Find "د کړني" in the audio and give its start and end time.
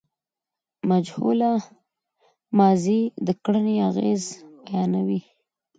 3.25-3.75